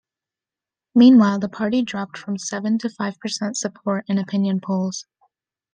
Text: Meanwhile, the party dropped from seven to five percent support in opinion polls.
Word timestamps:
Meanwhile, 0.95 1.37
the 1.37 1.47
party 1.47 1.83
dropped 1.83 2.17
from 2.17 2.39
seven 2.39 2.79
to 2.79 2.89
five 2.89 3.19
percent 3.19 3.55
support 3.55 4.03
in 4.07 4.17
opinion 4.17 4.59
polls. 4.59 5.05